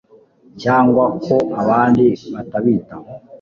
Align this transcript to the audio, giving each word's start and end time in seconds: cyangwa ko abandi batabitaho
cyangwa 0.61 1.05
ko 1.25 1.35
abandi 1.61 2.05
batabitaho 2.33 3.09